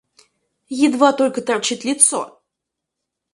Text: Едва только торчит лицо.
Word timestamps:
Едва 0.85 1.13
только 1.13 1.41
торчит 1.43 1.85
лицо. 1.85 2.41